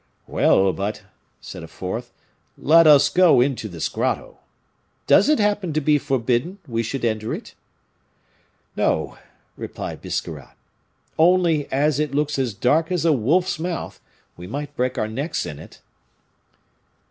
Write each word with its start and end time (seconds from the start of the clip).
"Well, 0.25 0.73
but," 0.73 1.03
said 1.41 1.61
a 1.61 1.67
fourth, 1.67 2.11
"let 2.57 2.87
us 2.87 3.07
go 3.07 3.39
into 3.39 3.69
this 3.69 3.87
grotto. 3.87 4.39
Does 5.05 5.29
it 5.29 5.37
happen 5.37 5.73
to 5.73 5.79
be 5.79 5.99
forbidden 5.99 6.57
we 6.67 6.81
should 6.81 7.05
enter 7.05 7.35
it?" 7.35 7.53
"No," 8.75 9.19
replied 9.55 10.01
Biscarrat. 10.01 10.57
"Only, 11.19 11.71
as 11.71 11.99
it 11.99 12.15
looks 12.15 12.39
as 12.39 12.55
dark 12.55 12.91
as 12.91 13.05
a 13.05 13.13
wolf's 13.13 13.59
mouth, 13.59 13.99
we 14.37 14.47
might 14.47 14.75
break 14.75 14.97
our 14.97 15.07
necks 15.07 15.45
in 15.45 15.59
it." 15.59 15.81